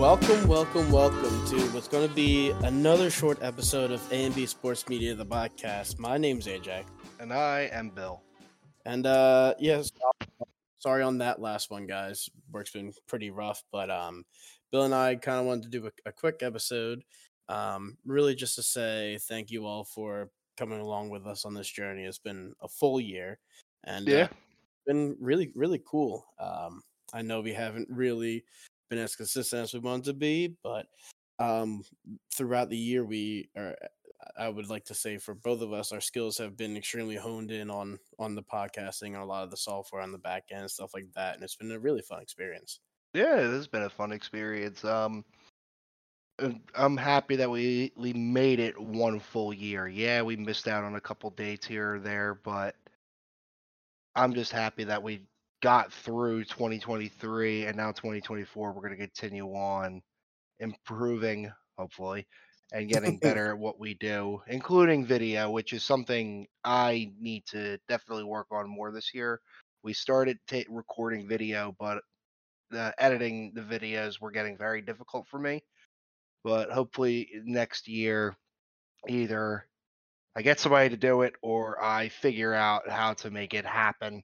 [0.00, 4.46] Welcome, welcome, welcome to what's going to be another short episode of A and B
[4.46, 5.98] Sports Media, the podcast.
[5.98, 6.84] My name's AJ,
[7.18, 8.22] And I am Bill.
[8.86, 9.92] and uh, yes,
[10.78, 12.30] sorry on that last one, guys.
[12.50, 14.24] Work's been pretty rough, but um,
[14.72, 17.02] Bill and I kind of wanted to do a, a quick episode,
[17.50, 21.68] um, really just to say thank you all for coming along with us on this
[21.68, 22.04] journey.
[22.04, 23.38] It's been a full year,
[23.84, 24.28] and uh, Yeah.
[24.86, 26.24] been really really cool.
[26.38, 26.80] Um,
[27.12, 28.44] I know we haven't really
[28.90, 30.86] been as consistent as we wanted to be, but
[31.38, 31.82] um,
[32.34, 33.74] throughout the year, we are.
[34.38, 37.50] I would like to say for both of us, our skills have been extremely honed
[37.50, 40.70] in on on the podcasting and a lot of the software on the back end
[40.70, 42.80] stuff like that, and it's been a really fun experience.
[43.14, 44.84] Yeah, it has been a fun experience.
[44.84, 45.24] Um,
[46.74, 49.88] I'm happy that we we made it one full year.
[49.88, 52.76] Yeah, we missed out on a couple dates here or there, but
[54.14, 55.22] I'm just happy that we
[55.60, 58.72] got through 2023 and now 2024.
[58.72, 60.02] We're going to continue on
[60.58, 62.26] improving, hopefully,
[62.72, 67.78] and getting better at what we do, including video, which is something I need to
[67.88, 69.40] definitely work on more this year.
[69.82, 72.02] We started ta- recording video, but
[72.70, 75.62] the editing the videos were getting very difficult for me.
[76.44, 78.36] But hopefully eh, next year,
[79.08, 79.66] either
[80.36, 84.22] I get somebody to do it or I figure out how to make it happen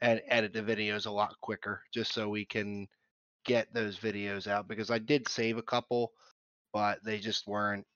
[0.00, 2.86] and edit the videos a lot quicker just so we can
[3.44, 6.12] get those videos out because I did save a couple,
[6.72, 7.86] but they just weren't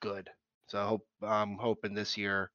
[0.00, 0.28] good.
[0.66, 2.50] So I hope I'm hoping this year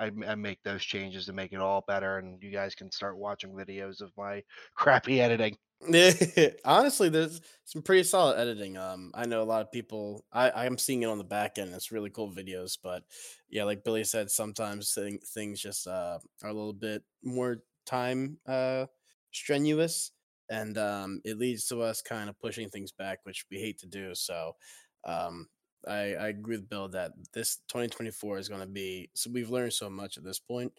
[0.00, 3.50] I make those changes to make it all better and you guys can start watching
[3.50, 4.42] videos of my
[4.74, 5.56] crappy editing.
[6.64, 8.76] Honestly, there's some pretty solid editing.
[8.76, 10.24] Um, I know a lot of people.
[10.32, 11.72] I I'm seeing it on the back end.
[11.72, 13.04] It's really cool videos, but
[13.48, 17.58] yeah, like Billy said, sometimes thing, things just uh are a little bit more
[17.88, 18.86] time uh
[19.32, 20.12] strenuous,
[20.50, 23.86] and um it leads to us kind of pushing things back, which we hate to
[23.86, 24.14] do.
[24.14, 24.56] So,
[25.04, 25.48] um,
[25.86, 29.10] I I agree with Bill that this 2024 is going to be.
[29.14, 30.72] So we've learned so much at this point,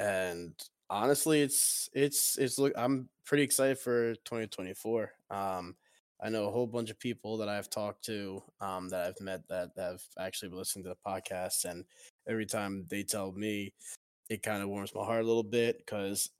[0.00, 0.52] and
[0.90, 5.76] honestly it's it's it's look i'm pretty excited for 2024 um
[6.22, 9.46] i know a whole bunch of people that i've talked to um that i've met
[9.48, 11.84] that, that have actually listening to the podcast and
[12.28, 13.72] every time they tell me
[14.30, 16.30] it kind of warms my heart a little bit because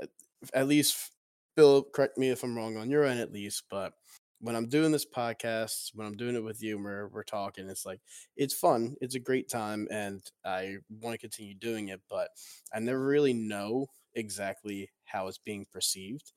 [0.54, 1.10] at least
[1.56, 3.92] bill correct me if i'm wrong on your end at least but
[4.40, 7.84] when i'm doing this podcast when i'm doing it with you we're, we're talking it's
[7.84, 8.00] like
[8.36, 12.28] it's fun it's a great time and i want to continue doing it but
[12.72, 16.32] i never really know exactly how it's being perceived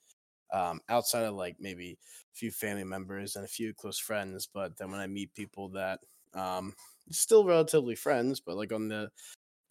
[0.52, 4.78] um, outside of like maybe a few family members and a few close friends but
[4.78, 6.00] then when i meet people that
[6.34, 6.74] um
[7.12, 9.10] still relatively friends but like on the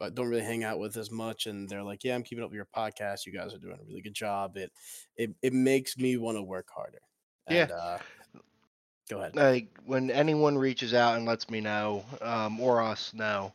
[0.03, 2.51] but don't really hang out with as much and they're like yeah i'm keeping up
[2.51, 3.25] with your podcast.
[3.25, 4.57] You guys are doing a really good job.
[4.57, 4.73] It
[5.17, 6.99] it, it makes me want to work harder
[7.49, 7.69] Yeah.
[7.73, 7.99] uh,
[9.09, 9.37] go ahead.
[9.37, 13.53] Like when anyone reaches out and lets me know um, or us know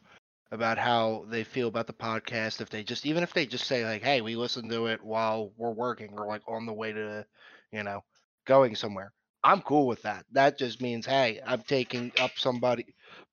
[0.54, 3.84] about how they feel about the podcast if they just even if they just say
[3.84, 7.26] like hey we listen to it while we're working or like on the way to
[7.74, 8.02] you know
[8.46, 9.12] going somewhere
[9.44, 10.24] i'm cool with that.
[10.32, 12.86] That just means hey i'm taking up somebody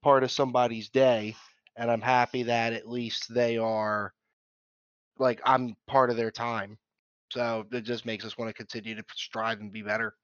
[0.03, 1.37] part of somebody's day
[1.77, 4.12] and i'm happy that at least they are
[5.19, 6.79] like i'm part of their time
[7.31, 10.15] so it just makes us want to continue to strive and be better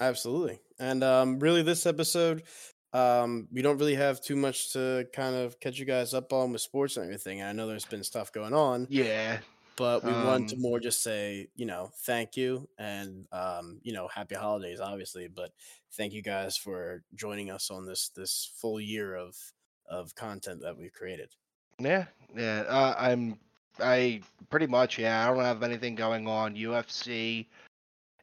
[0.00, 0.60] Absolutely.
[0.78, 2.42] And um really this episode
[2.94, 6.52] um we don't really have too much to kind of catch you guys up on
[6.52, 7.42] with sports and everything.
[7.42, 9.38] I know there's been stuff going on, yeah
[9.76, 13.92] but we want to um, more just say, you know, thank you and um, you
[13.92, 15.52] know, happy holidays obviously, but
[15.92, 19.36] thank you guys for joining us on this this full year of
[19.88, 21.30] of content that we've created.
[21.78, 22.06] Yeah,
[22.36, 22.64] yeah.
[22.68, 23.38] Uh, I'm.
[23.80, 24.98] I pretty much.
[24.98, 26.56] Yeah, I don't have anything going on.
[26.56, 27.46] UFC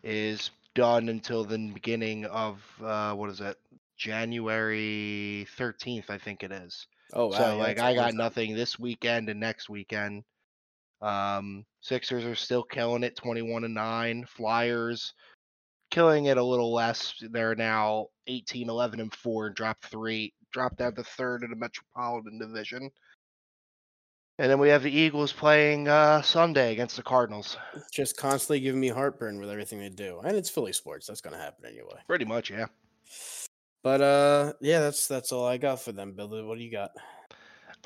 [0.03, 3.58] is done until the beginning of uh, what is it?
[3.98, 6.88] January thirteenth, I think it is.
[7.14, 7.38] Oh wow.
[7.38, 10.23] so yeah, like, I got nothing this weekend and next weekend.
[11.02, 14.26] Um, Sixers are still killing it, twenty-one and nine.
[14.26, 15.14] Flyers
[15.90, 17.14] killing it a little less.
[17.22, 21.55] They're now 18, 11 and four, and dropped three, dropped down to third in the
[21.55, 22.90] Metropolitan Division.
[24.37, 27.58] And then we have the Eagles playing uh, Sunday against the Cardinals.
[27.93, 30.20] just constantly giving me heartburn with everything they do.
[30.26, 31.08] And it's Philly sports.
[31.08, 32.02] That's gonna happen anyway.
[32.08, 32.66] Pretty much, yeah.
[33.81, 36.43] But uh yeah, that's that's all I got for them, Billy.
[36.43, 36.91] What do you got?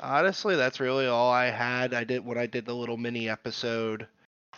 [0.00, 1.92] Honestly, that's really all I had.
[1.92, 4.08] I did when I did the little mini episode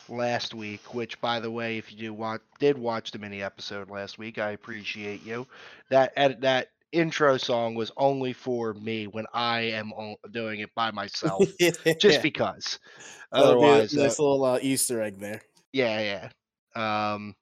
[0.09, 3.91] last week, which by the way, if you do watch did watch the mini episode
[3.91, 5.47] last week, I appreciate you.
[5.91, 9.93] That ed- that intro song was only for me when I am
[10.31, 11.47] doing it by myself,
[11.99, 12.23] just Yeah.
[12.23, 12.79] because.
[13.37, 15.43] That'll be a Otherwise, uh, nice little uh, Easter egg there.
[15.73, 16.31] yeah,
[16.77, 17.13] yeah.
[17.15, 17.35] Um,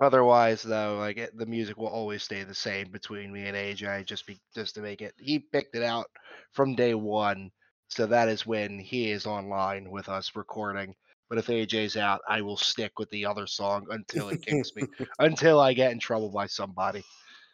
[0.00, 4.04] Otherwise, though, like it, the music will always stay the same between me and AJ,
[4.04, 5.14] just be just to make it.
[5.18, 6.06] He picked it out
[6.52, 7.50] from day one,
[7.88, 10.94] so that is when he is online with us recording.
[11.28, 14.82] But if AJ's out, I will stick with the other song until it kicks me,
[15.18, 17.02] until I get in trouble by somebody.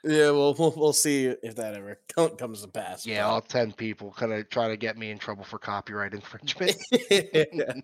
[0.04, 1.98] Yeah, well, we'll we'll see if that ever
[2.38, 3.04] comes to pass.
[3.04, 6.76] Yeah, all ten people kind of try to get me in trouble for copyright infringement.
[7.10, 7.74] yeah.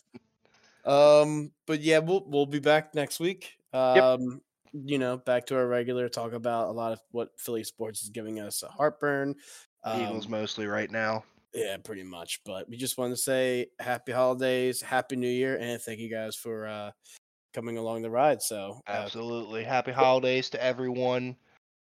[0.84, 3.56] Um, but yeah, we'll we'll be back next week.
[3.72, 4.40] Um,
[4.72, 8.10] you know, back to our regular talk about a lot of what Philly sports is
[8.10, 9.34] giving us a heartburn.
[9.86, 11.24] Eagles Um, mostly right now.
[11.54, 12.40] Yeah, pretty much.
[12.44, 16.34] But we just want to say happy holidays, happy new year, and thank you guys
[16.36, 16.90] for uh
[17.54, 18.42] coming along the ride.
[18.42, 19.62] So uh, Absolutely.
[19.64, 21.36] Happy holidays to everyone.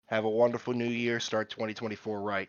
[0.06, 1.20] Have a wonderful new year.
[1.20, 2.48] Start 2024 right.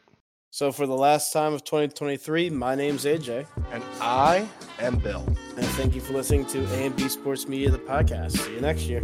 [0.51, 4.47] so for the last time of 2023, my name's AJ, And I
[4.79, 5.25] am Bill.
[5.57, 8.37] and thank you for listening to A and B Sports Media, the podcast.
[8.37, 9.03] See you next year.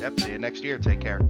[0.00, 0.20] Yep.
[0.20, 0.78] See you next year.
[0.78, 1.20] Take care.